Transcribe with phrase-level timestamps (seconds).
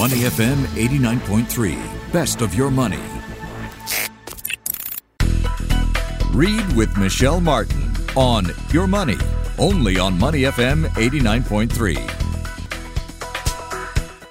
[0.00, 1.76] Money FM 89.3.
[2.10, 2.96] Best of your money.
[6.32, 9.18] Read with Michelle Martin on Your Money,
[9.58, 11.98] only on Money FM 89.3.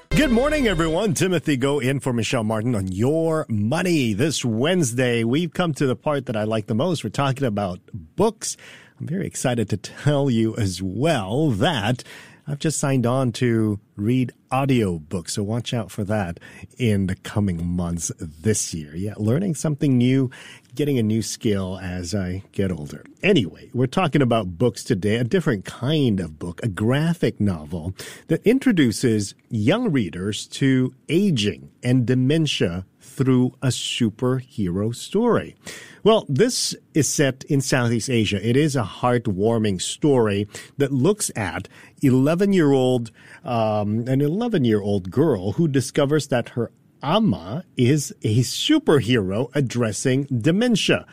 [0.10, 1.14] Good morning, everyone.
[1.14, 4.14] Timothy Goh in for Michelle Martin on Your Money.
[4.14, 7.04] This Wednesday, we've come to the part that I like the most.
[7.04, 8.58] We're talking about books.
[9.00, 12.04] I'm very excited to tell you as well that
[12.50, 16.40] I've just signed on to read audiobooks, so watch out for that
[16.80, 18.96] in the coming months this year.
[18.96, 20.32] Yeah, learning something new,
[20.74, 23.06] getting a new skill as I get older.
[23.22, 27.94] Anyway, we're talking about books today, a different kind of book, a graphic novel
[28.30, 35.56] that introduces young readers to aging and dementia through a superhero story.
[36.04, 38.48] Well, this is set in Southeast Asia.
[38.48, 41.68] It is a heartwarming story that looks at
[42.02, 43.12] 11 year old,
[43.44, 50.26] um, an 11 year old girl who discovers that her Amma is a superhero addressing
[50.26, 51.06] dementia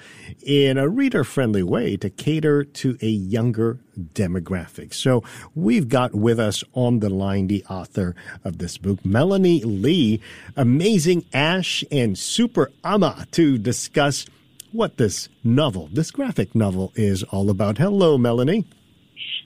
[0.42, 3.78] in a reader friendly way to cater to a younger
[4.14, 4.94] demographic.
[4.94, 5.22] So
[5.54, 10.20] we've got with us on the line the author of this book, Melanie Lee,
[10.56, 14.26] Amazing Ash and Super Amma, to discuss
[14.72, 17.78] what this novel, this graphic novel, is all about.
[17.78, 18.66] Hello, Melanie.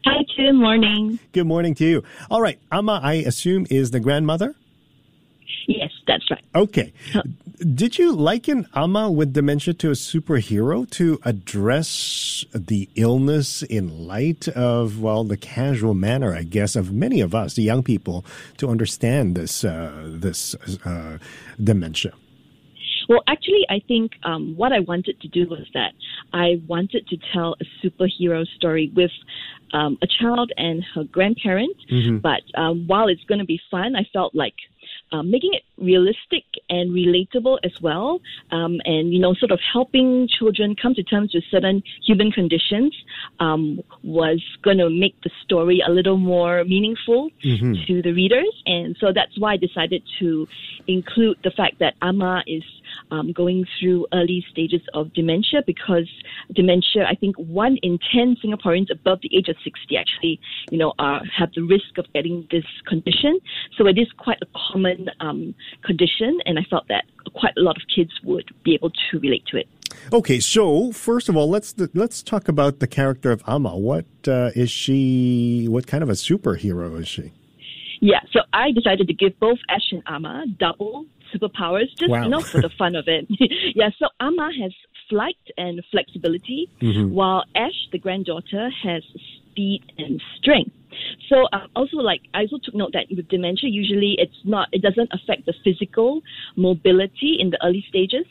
[0.06, 1.18] Hi, good morning.
[1.32, 2.02] Good morning to you.
[2.30, 4.56] All right, Amma, I assume, is the grandmother?
[6.10, 6.44] That's right.
[6.56, 6.92] Okay.
[7.60, 14.48] Did you liken Amma with dementia to a superhero to address the illness in light
[14.48, 18.24] of, well, the casual manner, I guess, of many of us, the young people,
[18.56, 21.18] to understand this, uh, this uh,
[21.62, 22.12] dementia?
[23.08, 25.92] Well, actually, I think um, what I wanted to do was that
[26.32, 29.12] I wanted to tell a superhero story with
[29.72, 31.80] um, a child and her grandparents.
[31.90, 32.18] Mm-hmm.
[32.18, 34.54] But um, while it's going to be fun, I felt like
[35.12, 40.28] um, making it realistic and relatable as well, um, and you know, sort of helping
[40.38, 42.94] children come to terms with certain human conditions
[43.40, 47.74] um, was going to make the story a little more meaningful mm-hmm.
[47.86, 50.46] to the readers, and so that's why I decided to
[50.86, 52.62] include the fact that Amma is
[53.10, 56.08] um, going through early stages of dementia because
[56.54, 60.40] dementia, I think one in 10 Singaporeans above the age of 60 actually,
[60.70, 63.38] you know, are, have the risk of getting this condition.
[63.76, 67.76] So it is quite a common um, condition, and I felt that quite a lot
[67.76, 69.68] of kids would be able to relate to it.
[70.12, 73.76] Okay, so first of all, let's let's talk about the character of Amma.
[73.76, 75.66] What uh, is she?
[75.68, 77.32] What kind of a superhero is she?
[78.00, 82.22] Yeah, so I decided to give both Ash and Amma double superpowers, just wow.
[82.22, 83.26] you know, for the fun of it.
[83.74, 84.72] yeah, so Amma has
[85.08, 87.12] flight and flexibility, mm-hmm.
[87.12, 89.02] while Ash, the granddaughter, has
[89.50, 90.72] speed and strength.
[91.28, 94.82] So uh, also like I also took note that with dementia, usually it's not it
[94.82, 96.22] doesn't affect the physical
[96.56, 98.26] mobility in the early stages.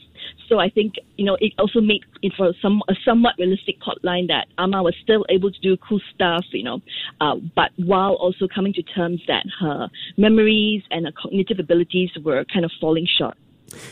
[0.50, 4.28] So I think you know it also made it for some a somewhat realistic plotline
[4.28, 6.82] that Amma was still able to do cool stuff, you know,
[7.22, 12.44] uh, but while also coming to terms that her memories and her cognitive abilities were
[12.52, 13.38] kind of falling short.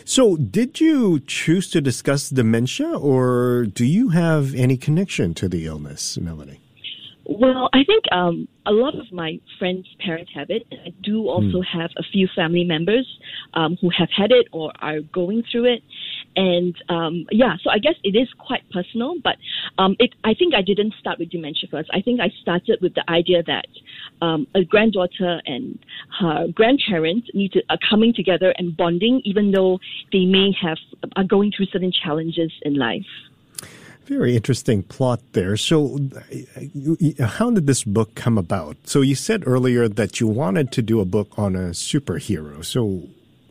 [0.05, 5.67] So, did you choose to discuss dementia, or do you have any connection to the
[5.67, 6.59] illness, Melanie?
[7.29, 10.63] Well, I think um, a lot of my friends' parents have it.
[10.71, 11.65] I do also mm.
[11.73, 13.05] have a few family members
[13.53, 15.83] um, who have had it or are going through it.
[16.37, 19.35] And um, yeah, so I guess it is quite personal, but
[19.77, 21.89] um, it, I think I didn't start with dementia first.
[21.93, 23.67] I think I started with the idea that
[24.21, 25.77] um, a granddaughter and
[26.21, 29.79] her grandparents need to are coming together and bonding, even though
[30.13, 30.77] they may have
[31.17, 33.05] are going through certain challenges in life.
[34.07, 35.57] Very interesting plot there.
[35.57, 35.99] So,
[37.19, 38.77] how did this book come about?
[38.85, 42.63] So, you said earlier that you wanted to do a book on a superhero.
[42.63, 43.03] So,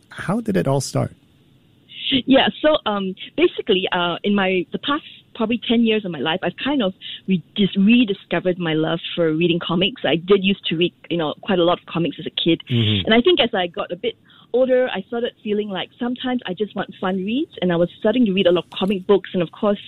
[0.09, 1.13] how did it all start?
[2.25, 6.41] Yeah, so um, basically, uh, in my the past probably 10 years of my life,
[6.43, 6.95] I've kind of
[7.29, 10.03] re- just rediscovered my love for reading comics.
[10.05, 12.63] I did used to read, you know, quite a lot of comics as a kid.
[12.71, 13.05] Mm-hmm.
[13.05, 14.17] And I think as I got a bit
[14.53, 18.25] older, I started feeling like sometimes I just want fun reads, and I was starting
[18.27, 19.81] to read a lot of comic books, and of course,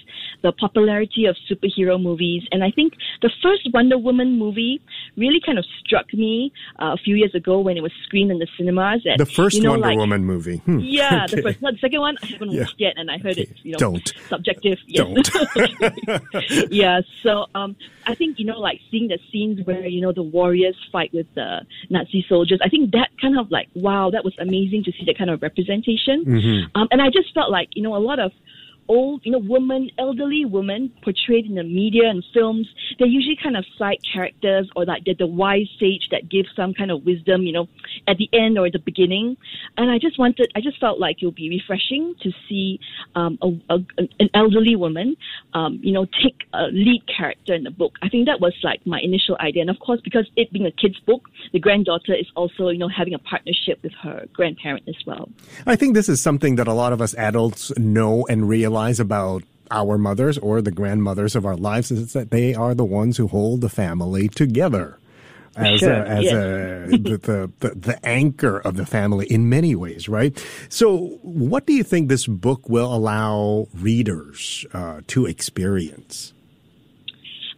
[0.42, 2.42] the popularity of superhero movies.
[2.52, 4.80] And I think the first Wonder Woman movie
[5.16, 8.38] really kind of struck me uh, a few years ago when it was screened in
[8.38, 9.06] the cinemas.
[9.10, 10.58] At, the first you know, Wonder like, Woman movie.
[10.58, 10.78] Hmm.
[10.80, 11.36] Yeah, okay.
[11.36, 11.62] the first.
[11.62, 12.16] Not the second one.
[12.22, 12.60] I haven't yeah.
[12.60, 13.42] watched yet, and I heard okay.
[13.42, 14.12] it's you know Don't.
[14.28, 14.78] subjective.
[14.86, 15.06] Yes.
[15.28, 16.70] Don't.
[16.70, 17.00] yeah.
[17.22, 17.76] So um,
[18.06, 21.26] I think you know, like seeing the scenes where you know the warriors fight with
[21.34, 22.60] the Nazi soldiers.
[22.62, 24.47] I think that kind of like wow, that was amazing
[24.84, 26.24] to see that kind of representation.
[26.24, 26.80] Mm-hmm.
[26.80, 28.32] Um, and I just felt like you know a lot of
[28.88, 32.68] old, you know, woman, elderly woman portrayed in the media and films,
[32.98, 36.74] they're usually kind of side characters or like they're the wise sage that gives some
[36.74, 37.68] kind of wisdom, you know,
[38.06, 39.36] at the end or at the beginning.
[39.76, 42.80] And I just wanted, I just felt like it would be refreshing to see
[43.14, 43.78] um, a, a,
[44.18, 45.16] an elderly woman,
[45.54, 47.96] um, you know, take a lead character in the book.
[48.02, 49.62] I think that was like my initial idea.
[49.62, 52.88] And of course, because it being a kid's book, the granddaughter is also, you know,
[52.88, 55.28] having a partnership with her grandparent as well.
[55.66, 59.42] I think this is something that a lot of us adults know and realize about
[59.70, 63.28] our mothers or the grandmothers of our lives is that they are the ones who
[63.28, 64.98] hold the family together
[65.56, 66.32] as Sure, a, as yes.
[66.32, 70.32] a the, the, the the anchor of the family in many ways, right?
[70.68, 76.32] So, what do you think this book will allow readers uh, to experience?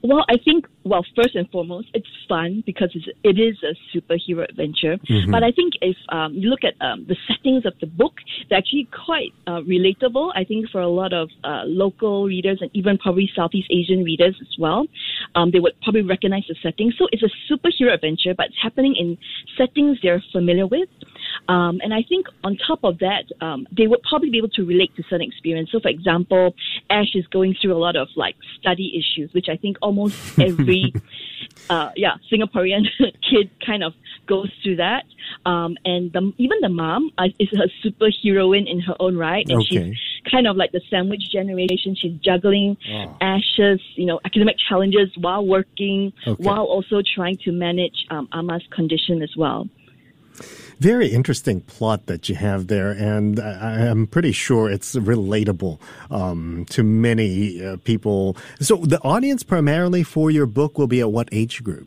[0.03, 4.49] Well, I think, well, first and foremost, it's fun because it's, it is a superhero
[4.49, 4.97] adventure.
[5.31, 8.15] But I think if um, you look at um, the settings of the book,
[8.49, 12.71] they're actually quite uh, relatable, I think, for a lot of uh, local readers and
[12.73, 14.87] even probably Southeast Asian readers as well.
[15.35, 16.93] Um, they would probably recognize the setting.
[16.99, 19.19] So it's a superhero adventure, but it's happening in
[19.59, 20.89] settings they're familiar with.
[21.49, 24.65] Um, and I think on top of that, um, they would probably be able to
[24.65, 25.71] relate to certain experience.
[25.73, 26.55] So, for example,
[26.89, 30.95] Ash is going through a lot of like study issues, which I think almost every,
[31.69, 32.85] uh, yeah, Singaporean
[33.31, 33.93] kid kind of
[34.27, 35.05] goes through that.
[35.47, 39.61] Um, and the, even the mom uh, is a superheroine in her own right, and
[39.61, 39.93] Okay.
[39.93, 39.97] she's
[40.31, 41.97] kind of like the sandwich generation.
[41.97, 42.77] She's juggling
[43.21, 46.43] Ash's, you know, academic challenges while working, Okay.
[46.43, 49.69] while also trying to manage um, Amma's condition as well.
[50.79, 55.79] Very interesting plot that you have there, and I, I'm pretty sure it's relatable
[56.11, 58.37] um, to many uh, people.
[58.61, 61.87] So, the audience primarily for your book will be at what age group?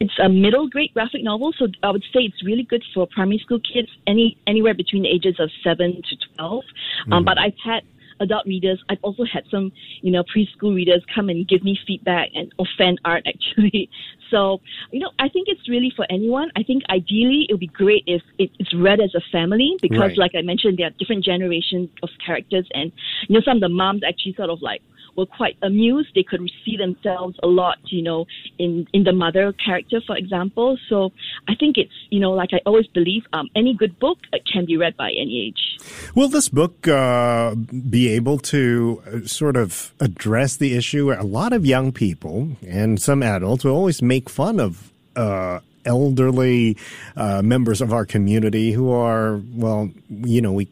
[0.00, 3.38] It's a middle grade graphic novel, so I would say it's really good for primary
[3.38, 6.64] school kids, any anywhere between the ages of seven to 12
[7.12, 7.82] Um, but I've had
[8.20, 8.82] adult readers.
[8.88, 9.72] I've also had some,
[10.02, 13.88] you know, preschool readers come and give me feedback and or fan art actually.
[14.30, 14.60] So,
[14.92, 16.50] you know, I think it's really for anyone.
[16.56, 19.98] I think ideally it would be great if it- it's read as a family because,
[20.00, 20.18] Right.
[20.18, 22.92] like I mentioned, there are different generations of characters, and
[23.28, 24.82] you know, some of the moms actually sort of like
[25.16, 26.08] were quite amused.
[26.14, 28.26] They could see themselves a lot, you know,
[28.58, 30.78] in in the mother character, for example.
[30.88, 31.12] So
[31.48, 34.66] I think it's, you know, like I always believe, um, any good book uh, can
[34.66, 35.78] be read by any age.
[36.14, 41.52] Will this book uh, be able to uh, sort of address the issue a lot
[41.52, 46.76] of young people and some adults will always make fun of uh, elderly
[47.16, 50.68] uh, members of our community who are, well, you know, we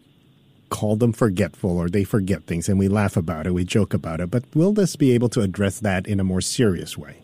[0.71, 4.21] call them forgetful or they forget things and we laugh about it, we joke about
[4.21, 4.31] it.
[4.31, 7.23] But will this be able to address that in a more serious way?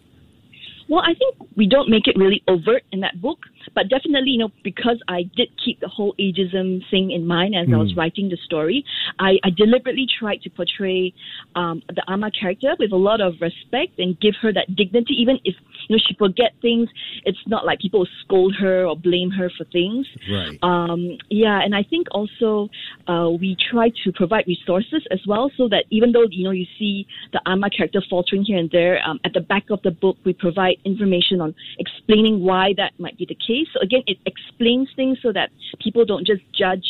[0.89, 3.39] Well, I think we don't make it really overt in that book,
[3.75, 7.69] but definitely, you know, because I did keep the whole ageism thing in mind as
[7.73, 8.85] I was writing the story,
[9.19, 11.15] I, I deliberately tried to portray
[11.55, 15.39] um, the Amma character with a lot of respect and give her that dignity, even
[15.45, 15.55] if
[15.89, 16.89] you know she forget things.
[17.25, 20.07] It's not like people scold her or blame her for things.
[20.31, 20.59] Right.
[20.63, 22.69] Um, yeah, and I think also
[23.07, 26.67] uh, we try to provide resources as well, so that even though you know you
[26.79, 30.17] see the Amma character faltering here and there, um, at the back of the book
[30.25, 33.69] we provide information on explaining why that might be the case.
[33.73, 36.87] So again, it explains things so that people don't just judge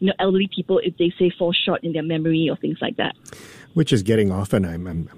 [0.00, 2.96] you know elderly people if they say fall short in their memory or things like
[2.96, 3.14] that.
[3.74, 5.08] which is getting off, and I'm, I'm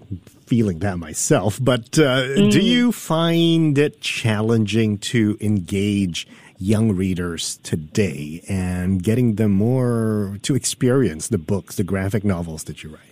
[0.46, 1.58] feeling that myself.
[1.60, 6.26] But uh, do you find it challenging to engage
[6.60, 12.84] young readers today and getting them more to experience the books, the graphic novels that
[12.84, 13.09] you write?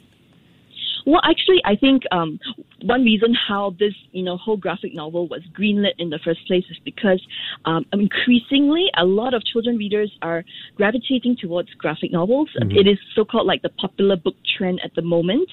[1.08, 2.38] Well, actually, I think um,
[2.82, 6.64] one reason how this, you know, whole graphic novel was greenlit in the first place
[6.70, 7.26] is because
[7.64, 10.44] um, increasingly a lot of children readers are
[10.76, 12.50] gravitating towards graphic novels.
[12.76, 15.48] It is so-called like the popular book trend at the moment.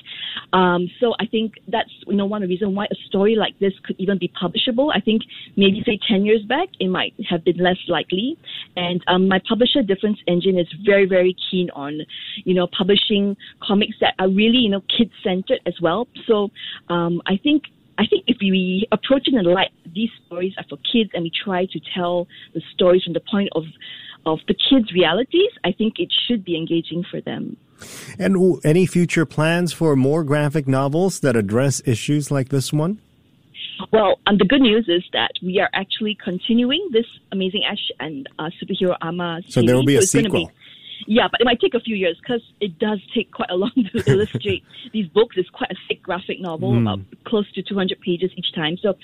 [0.52, 3.96] Um, so I think that's, you know, one reason why a story like this could
[3.98, 4.92] even be publishable.
[4.94, 5.22] I think
[5.56, 8.38] maybe say 10 years back, it might have been less likely.
[8.76, 12.02] And um, my publisher Difference Engine is very, very keen on,
[12.44, 14.82] you know, publishing comics that are really, you know,
[15.46, 16.08] kid-centered as well.
[16.28, 16.50] So
[16.90, 17.64] um, I think
[17.98, 21.24] I think if we approach it in the light, these stories are for kids, and
[21.24, 23.64] we try to tell the stories from the point of
[24.26, 25.52] of the kids' realities.
[25.64, 27.58] I think it should be engaging for them.
[28.18, 33.00] And w- any future plans for more graphic novels that address issues like this one?
[33.92, 38.28] Well, um, the good news is that we are actually continuing this amazing Ash and
[38.40, 39.42] uh, superhero Amma.
[39.50, 40.52] So there will be a gonna sequel.
[41.08, 43.72] Yeah, but it might take a few years because it does take quite a long
[43.76, 45.36] to illustrate these books.
[45.38, 46.88] It's quite a thick graphic novel, Hmm.
[46.88, 48.78] about close to 200 pages each time.
[48.82, 48.96] So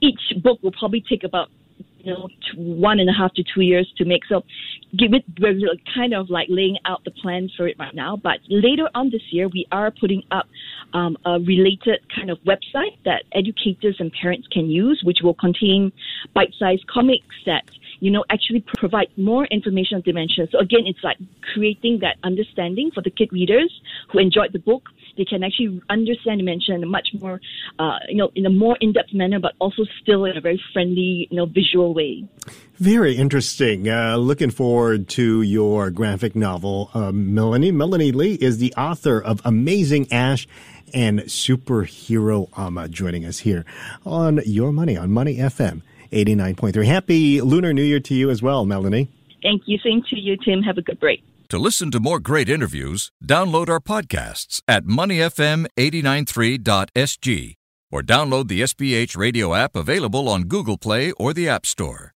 [0.00, 1.48] each book will probably take about
[1.98, 4.24] you know one and a half to two years to make.
[4.28, 4.42] So
[4.96, 5.54] give it we're
[5.94, 8.16] kind of like laying out the plans for it right now.
[8.16, 10.46] But later on this year, we are putting up
[10.92, 15.92] um, a related kind of website that educators and parents can use, which will contain
[16.34, 17.64] bite-sized comics that
[18.04, 20.46] you know, actually provide more information on dementia.
[20.52, 21.16] So again, it's like
[21.54, 23.72] creating that understanding for the kid readers
[24.12, 24.90] who enjoyed the book.
[25.16, 27.40] They can actually understand dementia in a much more,
[27.78, 31.28] uh, you know, in a more in-depth manner, but also still in a very friendly,
[31.30, 32.28] you know, visual way.
[32.74, 33.88] Very interesting.
[33.88, 37.70] Uh, looking forward to your graphic novel, uh, Melanie.
[37.70, 40.46] Melanie Lee is the author of Amazing Ash
[40.92, 43.64] and Superhero Amma, joining us here
[44.04, 45.80] on Your Money on Money FM
[46.14, 46.86] 89.3.
[46.86, 49.08] Happy Lunar New Year to you as well, Melanie.
[49.42, 49.78] Thank you.
[49.78, 50.62] Same to you, Tim.
[50.62, 51.22] Have a good break.
[51.50, 57.54] To listen to more great interviews, download our podcasts at moneyfm893.sg
[57.92, 62.14] or download the SPH radio app available on Google Play or the App Store.